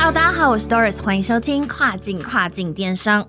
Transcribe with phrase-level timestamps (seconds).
[0.00, 3.26] Hello，大家好，我是 Doris，欢迎收听跨境跨境电商。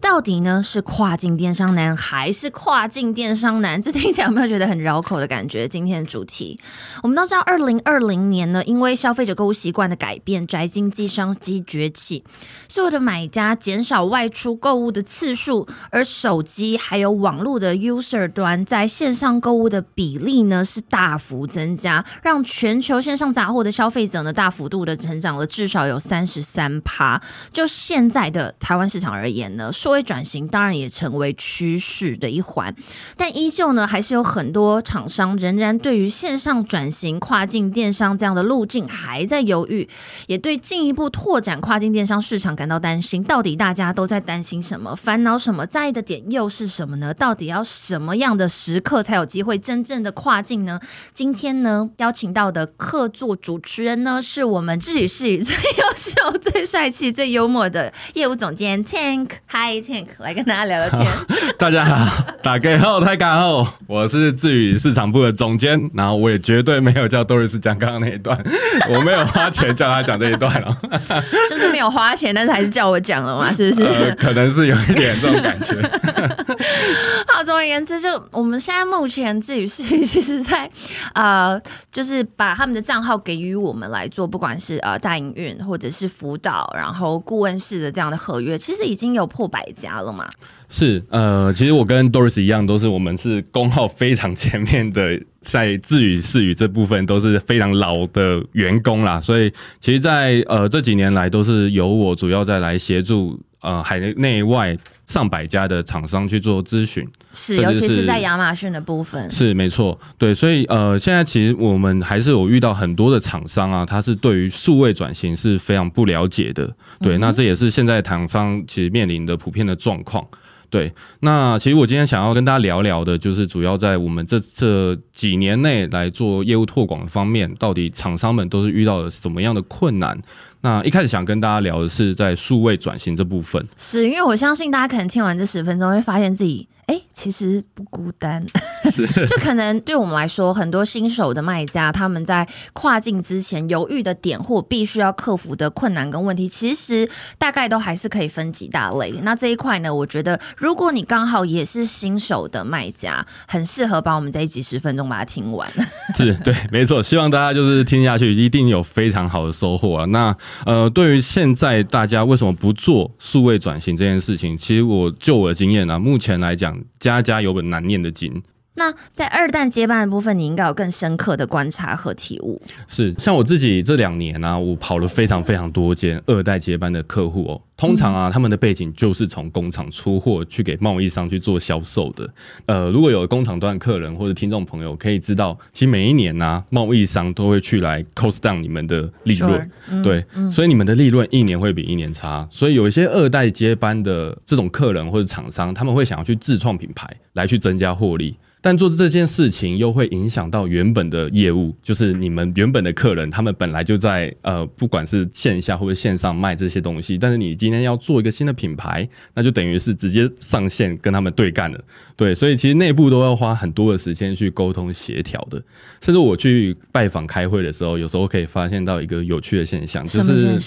[0.00, 3.80] 到底呢是跨境电商男还是跨境电商男？
[3.80, 5.68] 这听起来有没有觉得很绕口的感觉？
[5.68, 6.58] 今天的主题，
[7.02, 12.24] 我们都知道，二零二零年呢，因为消费者购物习惯的改变，宅经济商机崛起，
[12.68, 27.20] 所有的买家减少外出购物的次数，而手机还有网络的 user 端在线上购物的比例呢是大幅增加，让全球线上杂货的消费者呢大幅度的成长了至少有三十三趴。
[27.52, 32.74] 就现在的台湾市场而言呢，数位转型当然也成为趋势的一环，
[33.16, 39.88] 但依旧呢，还是有很多厂商仍然对于线上转型、跨境电商这样的路径还在犹豫，
[40.26, 43.22] 也对进一步拓展跨境电商市场感到担心。
[43.22, 44.94] 到底大家都在担心什么？
[44.96, 45.66] 烦恼什么？
[45.66, 47.12] 在意的点又是什么呢？
[47.14, 50.80] 到底要什么样的时刻才有机会真正的跨境呢？
[51.12, 59.28] 今天呢，邀请到的客座主持人呢，是我们自己是最优秀、最帅气、最幽默的业务总监 Tank。
[59.62, 61.06] Hi Tank，来跟大家聊聊天。
[61.58, 68.42] 大家好，打给后太感后，我是智宇市场部的总监，然后我也绝对没有叫多瑞斯讲刚刚那一段，
[68.88, 70.74] 我没有花钱叫他讲这一段哦，
[71.50, 73.84] 就是没有花钱，但是还是叫我讲了嘛，是不是？
[73.84, 75.74] 呃，可能是有一点这种感觉。
[77.42, 80.70] 总而言之，就我们现在目前自己是 其实在
[81.12, 81.60] 啊，
[81.90, 90.28] 就是把他们的账号给予我们来做，不管是呃大营运或者是辅导，然后顾问式的这样的合约，其实已经有破百家了嘛。
[90.72, 104.78] 是，呃，其实我跟 Doris 一样，都是我们是工号非常前面的，在自语视语这部分都是非常老的员工啦，所以其实在，呃这几年来都是由我主要在来协助呃海内外
[105.08, 107.04] 上百家的厂商去做咨询。
[107.32, 109.28] 是，尤其是是在亚马逊的部分。
[109.28, 120.24] 是没错，对，所以呃，现在其实我们还是有遇到很多的厂商啊，他是对于数位转型是非常不了解的，对，那这也是现在厂商其实面临的普遍的状况。
[120.70, 130.16] 对，那其实我今天想要跟大家聊聊的，就是主要在我们这这几年内来做业务拓广方面，到底厂商们都是遇到了什么样的困难？
[130.60, 138.44] 那一开始想跟大家聊的是在数位转型这部分，是因为我相信大家可能听完这十分钟，会发现自己哎，其实不孤单。
[138.90, 147.08] 是 就可能对我们来说，很多新手的卖家，他们在跨境之前犹豫的点或必须要克服的困难跟问题，其实
[147.38, 149.12] 大概都还是可以分几大类。
[149.22, 155.70] 那这一块呢，我觉得如果你刚好也是新手的卖家，很适合把我们这一集十分钟把它听完。
[156.16, 157.00] 是对，没错。
[157.00, 160.04] 希望大家就是听下去，一定有非常好的收获啊。
[160.06, 160.36] 那
[160.66, 168.42] 呃，对于现在大家为什么不做数位转型这件事情，其实我就我的经验啊，目前来讲，家家有本难念的经。
[168.80, 172.58] 那在二代接班的部分，你应该有更深刻的观察和体悟。
[172.88, 177.60] 是，像我自己这两年啊，我跑了非常非常多间二代接班的客户哦。
[177.76, 182.26] 通常啊，他们的背景就是从工厂出货去给贸易商去做销售的。
[182.64, 189.70] 呃，如果有工厂端客人或者听众朋友可以知道，其实每一年呢、啊，贸易商都会去来 cost down 你们的利润
[190.02, 192.48] 对，所以你们的利润一年会比一年差。
[192.50, 198.34] 所以有一些二代接班的这种客人或者厂商，他们会想要去自创品牌来去增加获利。
[198.62, 211.80] 但做这件事情又会影响到原本的业务，就是你们原本的客人，他们本来就在呃，不管是线下或者线上卖这些东西，但是你今天要做一个新的品牌，那就等于是直接上线跟他们对干了。
[212.16, 215.62] 对，所以其实内部都要花很多的时间去沟通协调的。
[216.02, 220.60] 甚至我去拜访开会的时候，有时候可以发现到一个有趣的现象，就是？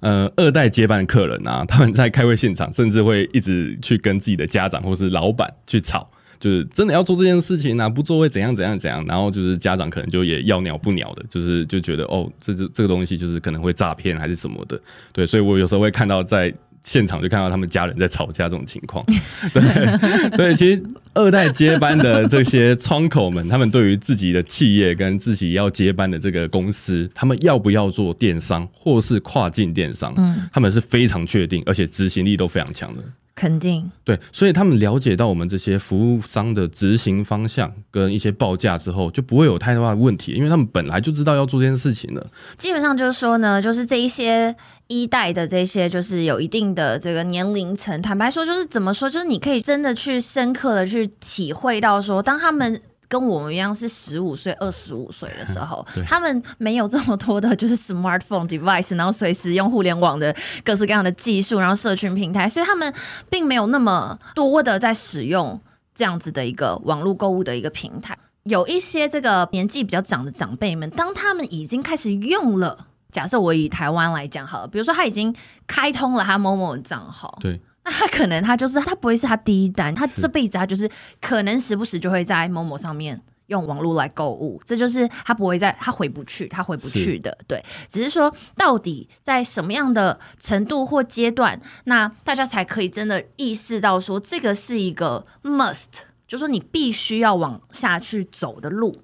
[0.00, 6.10] 呃，二代接班的客人啊，他们在开会现场甚至会一直去跟自己的家长或是老板去吵。
[6.38, 14.80] 就是真的要做这件事情啊，不做会怎样怎样怎样，然后就是家长可能就也要鸟不鸟的，就是就觉得哦，这这这个东西就是可能会诈骗还是什么的，
[15.12, 16.52] 对，所以我有时候会看到在
[16.84, 19.04] 现场就看到他们家人在吵架这种情况，
[19.52, 19.60] 对
[20.36, 20.80] 对，其实
[21.14, 33.02] 二代接班的这些窗口们，他们对于自己的企业跟自己要接班的这个公司，他们要不要做电商或是跨境电商，嗯，他们是非常确定，而且执行力都非常强的。
[33.36, 42.26] 肯定对，所以他们了解到我们这些服务商的执行方向跟一些报价之后，就不会有太大的问题，因为他们本来就知道要做这件事情了。
[42.56, 44.56] 基本上就是说呢，就是这一些
[44.86, 48.00] 一代的这些，就是有一定的这个年龄层。
[48.00, 52.80] 坦白说，就是怎么说，就是你可以真的去深刻的去体会到说，当他们。
[53.08, 62.92] 跟我们一样是十五岁、二十五岁的时候， 他们没有这么多的， 就是 smartphone device，然后随时用互联网的各式各样的技术，然后社群平台，所以他们
[63.30, 65.60] 并没有那么多的在使用
[65.94, 68.18] 这样子的一个网络购物的一个平台。
[68.44, 75.34] 有一些这个年纪比较长的长辈们，当他们已经开始用了，假设我以台湾来讲好了，比如说他已经
[75.66, 77.60] 开通了他某某的账号，对。
[77.86, 80.90] 那他可能他就是他不会是他第一单，他这辈子他就是
[81.20, 87.38] 可能时不时就会在某某上面用网络来购物，这就是他不会在他回不去，他回不去的。
[87.46, 96.02] 对，只是说到底在什么样的程度或阶段，那大家才可以真的意识到说这个是一个 must。
[96.26, 98.96] 就说你必须要往下去走的路。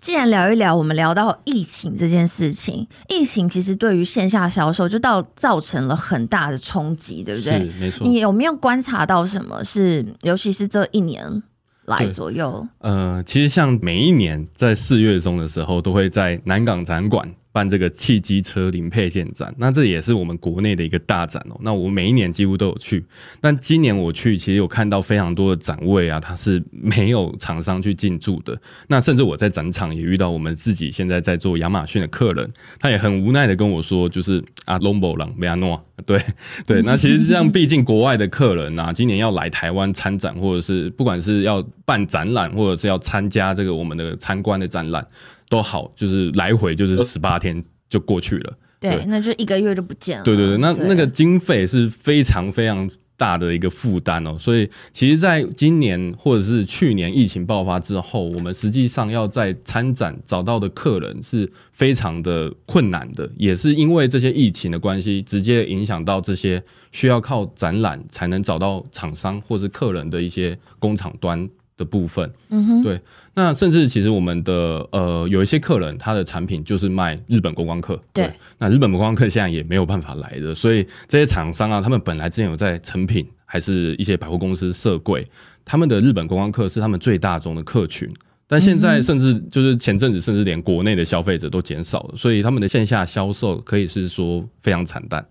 [0.00, 7.58] 既然聊一聊，我们聊到疫情这件事情，疫情其实对于线下销售就到造成了很大的冲击，对不对？
[7.78, 8.06] 没错。
[8.06, 9.62] 你有没有观察到什么？
[9.64, 11.42] 是尤其是这一年
[11.84, 12.66] 来左右？
[12.78, 17.32] 呃，其实像每一年在四月中的时候，都会在南港展馆。
[17.56, 21.58] 办这个汽机车零配件展，那这也是我们国内的一个大展哦。
[21.62, 23.02] 那我每一年几乎都有去，
[23.40, 28.54] 但今年我去，其实有看到非常多的展位啊，它是没有厂商去进驻的。
[28.88, 36.20] 那甚至我在展场也遇到我们自己现在在做亚马逊的客人，他也很无奈的跟我说，就是啊，Lombo 朗贝亚诺，对
[36.66, 36.82] 对。
[36.82, 45.06] 那其实这样，毕竟国外的客人啊，今年要来台湾参展，或者是不管是要办展览，或者是要参加这个我们的参观的展览。
[45.48, 50.24] 都好，就是来回就是十八天就过去了，对，那就一个月就不见了。
[50.24, 54.36] 对对对，那那个经费是非常非常大的一个负担哦。
[54.38, 71.48] 所以，其实在今年或者是去年疫情爆发之后，我们实际上要在参展找到的客人是非常的困难的，也是因为这些疫情的关系，直接影响到这些需要靠展览才能找到厂商或是客人的一些工厂端。
[71.76, 73.00] 的部分，嗯哼，对，
[73.34, 85.26] 那甚至其实我们的呃有一些客人，他的产品就是卖日本观光客，对，那日本观光客现在也没有办法来的，所以这些厂商啊，他们本来之前有在成品还是一些百货公司设柜，
[85.64, 88.08] 他们的日本观光客是他们最大宗的客群，
[88.46, 95.24] 但现在甚至就是前阵子，甚至连国内的消费者都减少了，所以他们的线下销售可以是说非常惨淡。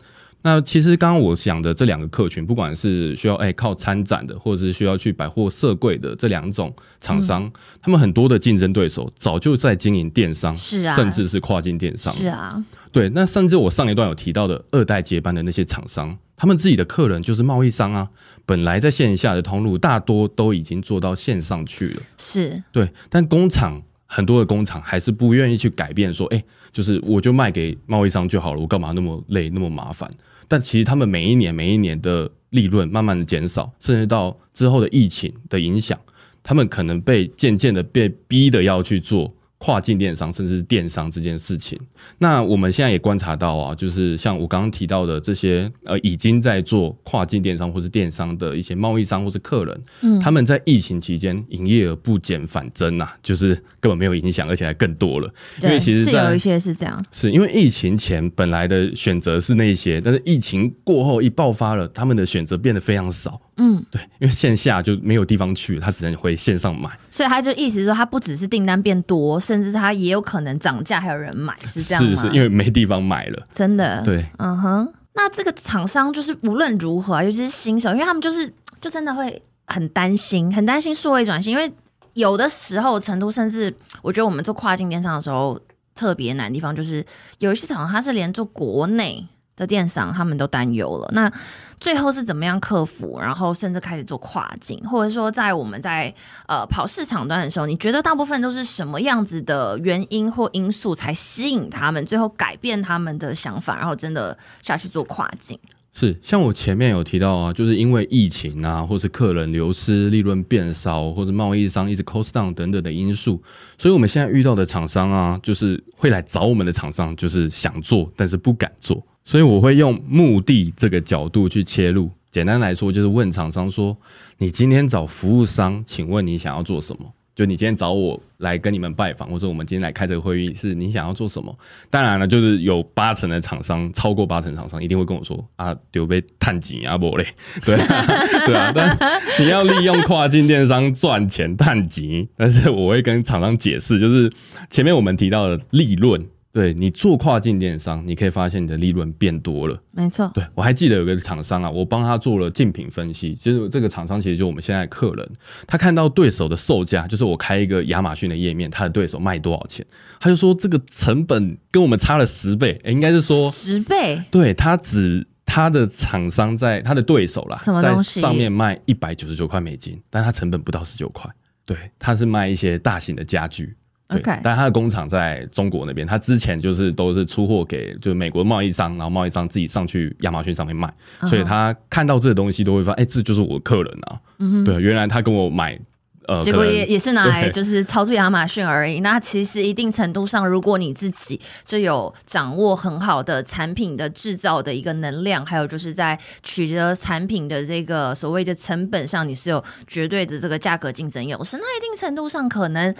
[0.45, 6.71] 那其实刚刚我讲的这两个客群，不管是需要哎靠参展的，或者是需要去百货设柜的这两种
[7.01, 7.51] 厂商，
[7.81, 13.09] 他们很多的竞争对手早就在经营电商，是啊，甚至是跨境电商，是啊，对。
[13.09, 18.07] 那甚至我上一段有提到的二代接班的那些厂商，他们自己的客人就是贸易商啊，
[18.45, 22.91] 本来在线下的通路大多都已经做到线上去了，是对。
[23.09, 30.09] 但工厂很多的工厂还是不愿意去改变，说哎，就是我就卖给贸易商就好了，我干嘛那么累那么麻烦？
[30.47, 35.99] 但其实他们每一年每一年的利润慢慢的减少，甚至到之后的疫情的影响，
[36.43, 39.33] 他们可能被渐渐的被逼的要去做。
[39.65, 41.75] 跨境电商甚至是电商这件事情，
[42.19, 55.33] 那我们现在也观察到啊，就是像我刚刚提到的这些呃，已经在做跨境电商或是电商的一些贸易商或是客人，嗯，他们在疫情期间营业额不减反增呐，就是根本没有影响，而且还更多了。
[55.63, 63.41] 因为其实是有一些是这样，是因为疫情前本来的选择是那些，但是疫情过后一爆发了，他们的选择变得非常少。
[63.57, 66.89] 嗯，对，因为线下就没有地方去，他只能回线上买。
[67.09, 72.09] 所以他就意思说，他不只是订单变多，甚至他也有可能涨价，还有人买，是这样吗？
[72.09, 74.01] 是是，因为没地方买了，真的。
[74.03, 74.93] 对，嗯哼。
[75.13, 78.51] 那这个厂商就是无论如何，尤其是新手，因为他们就是
[78.81, 81.71] 就真的会很担心，很担心数位转型，因为
[82.15, 85.57] 有的时候程度，甚至我觉得我们做跨境电商的时候
[85.95, 87.01] 特别难的地方，就是
[87.39, 89.25] 有一些厂商它是连做国内。
[89.55, 91.31] 的电商他们都担忧了，那
[91.79, 93.19] 最后是怎么样克服？
[93.19, 96.13] 然后甚至开始做跨境，或者说在我们在
[96.47, 105.57] 呃跑市场端的时候，你觉得大部分都是什么样子的原因或因素才吸引他们，最后改变他们的想法，然后真的下去做跨境？
[105.93, 113.41] 是像我前面有提到啊，就是因为疫情啊，或是客人流失、利润变少，或者贸易商一直 cost down 等等的因素，
[113.77, 119.01] 所以我们现在遇到的厂商啊，就是会来找我们的厂商，就是想做但是不敢做。
[119.25, 122.09] 所以我会用目的这个角度去切入。
[122.31, 123.97] 简单来说，就是问厂商说
[124.37, 127.05] ：“你今天找服务商，请问你想要做什么？”
[127.35, 131.53] 就你今天找我来跟你们拜访，或者我们今天来开这个会议，是你想要做什么？
[131.89, 137.25] 当然了，就是有八成的厂商，超过八成厂商一定会跟我说啊，丢被探井啊，不嘞，
[137.65, 138.05] 对啊，
[138.45, 138.71] 对啊。
[138.73, 138.97] 但
[139.37, 144.31] 你要利用跨境电商赚钱探井，但是我会跟厂商解释，就是
[144.69, 146.25] 前面我们提到的利润。
[146.55, 149.77] 对你做跨境电商，你可以发现你的利润变多了。
[149.91, 153.35] 没错，对我还记得有个厂商啊，我帮他做了竞品分析。
[153.35, 155.31] 其实这个厂商其实就我们现在客人，
[155.67, 159.85] 他看到对手的售价，就是我开一个亚马逊的页面，他的对手卖多少钱，
[160.17, 164.23] 他就说这个成本跟我们差了十倍，应该是说十倍。
[164.31, 171.29] 对他只他的厂商在他的对手啦，在上面卖一百九十九块美金，但他成本不到十九块。
[171.65, 173.75] 对，他是卖一些大型的家具。
[174.07, 180.93] 对，但他的工厂在中国那边，他之前就是都是出货给就是美国贸易商，然后贸易商自己上去亚马逊上面卖，
[181.27, 184.15] 所以他看到这个东西都会发现，哎，这就是我的客人啊。
[184.63, 185.79] 对，原来他跟我买，
[186.27, 188.99] 呃，结果也也是拿来就是操作亚马逊而已。
[188.99, 202.93] 那其实一定程度上，如果你自己就有掌握很好的产品的制造的一个能量，还有就是在取得产品的这个所谓的成本上，你是有绝对的这个价格竞争优势，那一定程度上可能。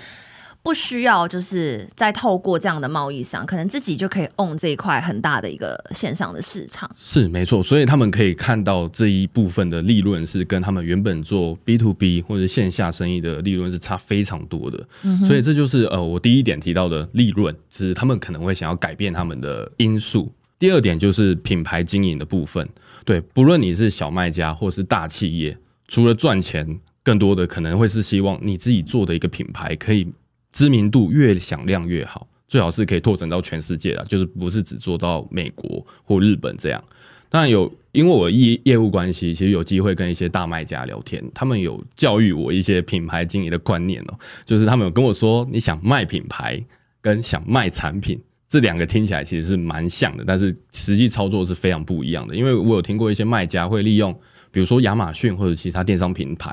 [0.66, 6.90] 不需要，就是再透过这样的贸易商，可能自己就可以 own 这一块很大的一个线上的市场。
[6.98, 14.84] 是没错，所以他们可以看到这一部分的利润是跟他们原本做 B to B 或者线下生意的利润是差非常多的。
[15.24, 20.34] 所以这就是呃，我第一点提到的利润，是他们可能会想要改变他们的因素。
[20.58, 22.68] 第二点就是品牌经营的部分，
[23.06, 25.56] 对，不论你是小卖家或是大企业，
[25.88, 30.12] 除了赚钱，更多的可能会是希望你自己做的一个品牌可以。
[30.56, 36.82] 知名度越响亮越好，最好是可以拓展到全世界了，就是不是只做到美国或日本这样。
[37.28, 46.64] 当然有，因为我业业务关系，其实有机会跟一些大卖家聊天，他们有教育我一些品牌经营的观念哦，就是他们有跟我说，你想卖品牌
[47.02, 52.34] 跟想卖产品这两个听起来其实是蛮像的，但是实际操作是非常不一样的。
[52.34, 54.18] 因为我有听过一些卖家会利用，
[54.52, 56.50] 比如说亚马逊或者其他电商平台，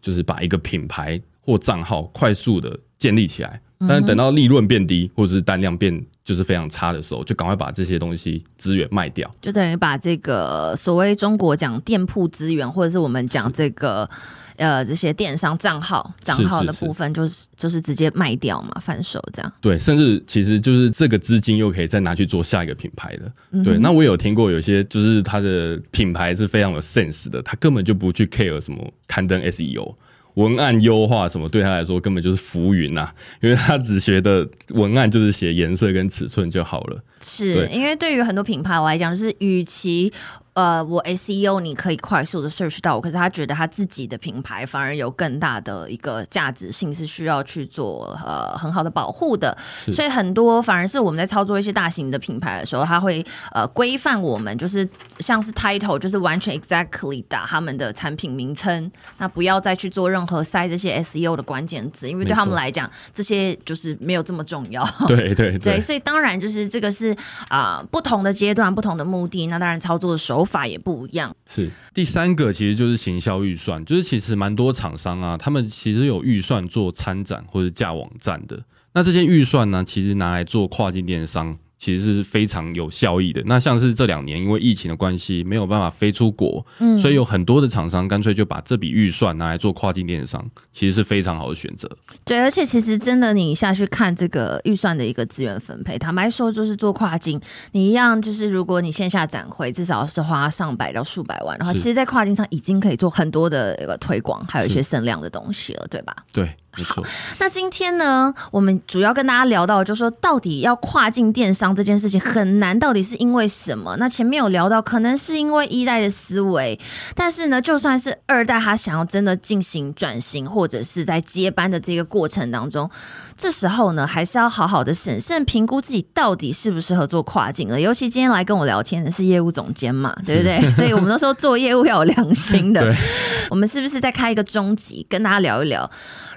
[0.00, 2.76] 就是把一个品牌或账号快速的。
[3.04, 14.08] 建立起来，但是等到利润变低或者是单量变就是非常差的时候，就赶快把这些东西资源卖掉，就等于把这个所谓中国讲店铺资源，或者是我们讲这个
[14.56, 19.52] 呃这些电商账号账号的部分，就是就是直接卖掉嘛，贩售这样。
[19.60, 23.62] 对，甚至其实就是这个资金又可以再拿去做下一个品牌的。
[23.62, 29.94] 对，那我有听过有些就是他的品牌是非常有 sense 的，他根本就不去 care 什么刊登 SEO。
[30.34, 33.08] 文案优化什么对他来说根本就是浮云呐，
[33.40, 37.02] 因为他只学的文案就是写颜色跟尺寸就好了。
[37.20, 40.12] 是因为对于很多品牌来讲，就是与其。
[40.54, 49.56] 呃，我 SEO 你可以快速的 search 到我，可是他觉得他自己的品牌反而有更大的一个价值性，是需要去做呃很好的保护的。
[49.90, 64.88] 所以很多反而是我们在操作一些大型的品牌的时候，他会呃规范我们，就是像是 title，就是完全 exactly 打他们的产品名称，那不要再去做任何塞这些 SEO 的关键字，因为对他们来讲，这些就是没有这么重要。
[65.08, 67.12] 对对对，所以当然就是这个是
[67.48, 70.43] 啊不同的阶段、不同的目的，那当然操作的手。
[70.44, 81.58] 法也不一样，是第三个，其实就是行销预算，就是其实蛮多厂商啊，他们其实有预算做参展或者架网站的，那这些预算呢，其实拿来做跨境电商。
[81.78, 83.42] 其实是非常有效益的。
[83.46, 91.90] 那像是这两年因为疫情的关系，没有办法飞出国，嗯，所以有很多的厂商干脆就把这笔预算拿来做跨境电商，其实是非常好的选择。
[92.24, 97.40] 对，而且其实真的你下去看这个预算的一个资源分配，坦白说就是做跨境，
[97.72, 106.14] 你一样就是如果你线下展会至少是花上百到数百万，然后其实，在跨境上已经可以做很多的一个推广，还有一些声量的东西了，对吧？
[106.32, 106.50] 对。
[106.82, 107.02] 好，
[107.38, 113.96] 那今天呢，我们主要跟大家聊到，就是说到底要跨境电商这件事情很难，到底是因为什么？
[113.98, 116.78] 那前面有聊到，可能是因为一代的思维，
[117.14, 122.90] 但是呢，就算是二代，他想要真的进行转型，或者是在接班的这个过程当中，
[123.36, 127.80] 这时候呢，还是要好好的审慎评估自己到底适不适合做跨境了。
[127.80, 130.68] 尤其今天来跟我聊天的是业务总监嘛，对不对？
[130.70, 132.94] 所以我们都说做业务要有良心的，
[133.50, 135.90] 我们是不是再开一个终极，跟大家聊一聊？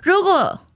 [0.03, 0.26] 如果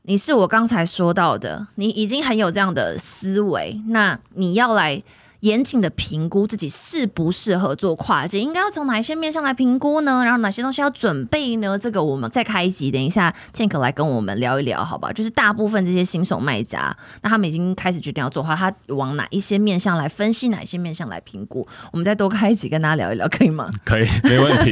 [0.04, 5.02] 你是我刚才说到的，你已经很有这样的思维，那你要来
[5.42, 10.24] 严谨的评估自己适不适合做跨界，应该要从哪一些面向来评估呢？
[10.24, 11.78] 然后哪些东西要准备呢？
[11.78, 15.12] 这个我们再开一集，等一下 Tank 来跟我们聊一聊，好吧？
[15.12, 21.68] 就是大部分这些新手卖家，那他们已经开始决定要做的话，他往哪一些面向来分析，哪一些面向来评估？
[21.92, 23.70] 我们再多开一集跟大家聊一聊，可以吗？
[23.84, 24.72] 可以，没问题，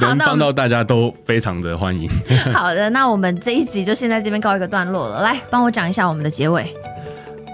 [0.00, 2.08] 能那帮到大家都非常的欢迎。
[2.54, 5.22] 好的，那我们这一集就先在这边告一个段落了。
[5.22, 6.72] 来，帮我讲一下我们的结尾。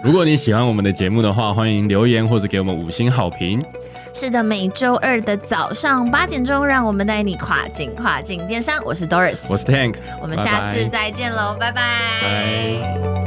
[0.03, 3.63] 如果你喜欢我们的节目的话，欢迎留言或者给我们五星好评。
[4.15, 8.83] 是的，每周二的早上八点钟，让我们带你跨境跨境电商。
[8.85, 11.83] 我是 Doris，我是 Tank，我们下次再见喽，拜拜
[12.23, 13.20] 拜。